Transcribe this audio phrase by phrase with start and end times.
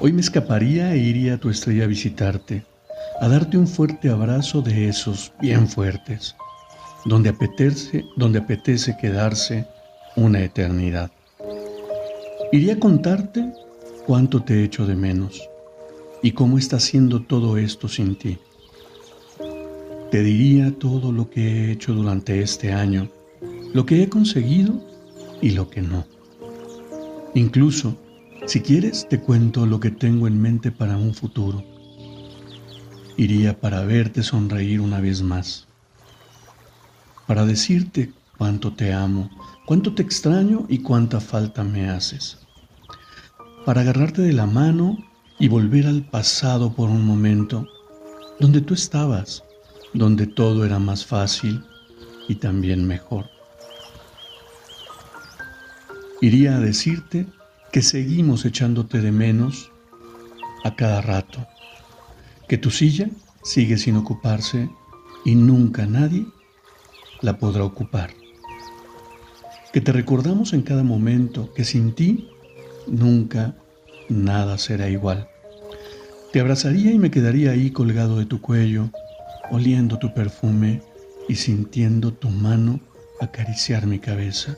[0.00, 2.64] Hoy me escaparía e iría a tu estrella a visitarte,
[3.20, 6.36] a darte un fuerte abrazo de esos bien fuertes,
[7.04, 9.66] donde apetece, donde apetece quedarse
[10.14, 11.10] una eternidad.
[12.52, 13.52] Iría a contarte
[14.06, 15.42] cuánto te echo de menos
[16.22, 18.38] y cómo está siendo todo esto sin ti.
[20.12, 23.08] Te diría todo lo que he hecho durante este año,
[23.74, 24.80] lo que he conseguido
[25.42, 26.06] y lo que no.
[27.34, 27.96] Incluso
[28.46, 31.64] si quieres, te cuento lo que tengo en mente para un futuro.
[33.16, 35.66] Iría para verte sonreír una vez más,
[37.26, 39.28] para decirte cuánto te amo,
[39.66, 42.38] cuánto te extraño y cuánta falta me haces,
[43.64, 44.96] para agarrarte de la mano
[45.38, 47.66] y volver al pasado por un momento,
[48.40, 49.42] donde tú estabas,
[49.94, 51.64] donde todo era más fácil
[52.28, 53.26] y también mejor.
[56.20, 57.26] Iría a decirte
[57.72, 59.70] que seguimos echándote de menos
[60.64, 61.46] a cada rato,
[62.48, 63.10] que tu silla
[63.42, 64.70] sigue sin ocuparse
[65.24, 66.26] y nunca nadie
[67.20, 68.10] la podrá ocupar,
[69.72, 72.28] que te recordamos en cada momento que sin ti
[72.86, 73.54] nunca
[74.08, 75.28] nada será igual.
[76.32, 78.90] Te abrazaría y me quedaría ahí colgado de tu cuello,
[79.50, 80.82] oliendo tu perfume
[81.28, 82.80] y sintiendo tu mano
[83.20, 84.56] acariciar mi cabeza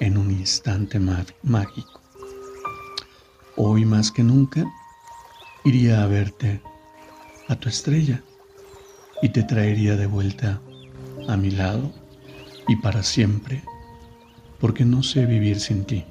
[0.00, 1.00] en un instante
[1.42, 2.00] mágico.
[3.56, 4.64] Hoy más que nunca
[5.64, 6.60] iría a verte,
[7.48, 8.22] a tu estrella,
[9.20, 10.60] y te traería de vuelta
[11.28, 11.92] a mi lado
[12.68, 13.62] y para siempre,
[14.60, 16.04] porque no sé vivir sin ti,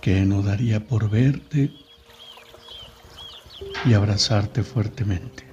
[0.00, 1.70] que no daría por verte
[3.84, 5.44] y abrazarte fuertemente.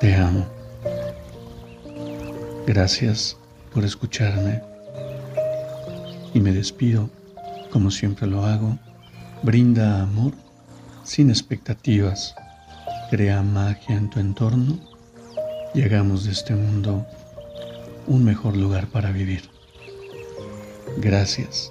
[0.00, 0.46] Te amo.
[2.66, 3.36] Gracias
[3.76, 4.62] por escucharme
[6.32, 7.10] y me despido,
[7.70, 8.78] como siempre lo hago,
[9.42, 10.32] brinda amor
[11.04, 12.34] sin expectativas,
[13.10, 14.78] crea magia en tu entorno
[15.74, 17.06] y hagamos de este mundo
[18.06, 19.42] un mejor lugar para vivir.
[20.96, 21.70] Gracias.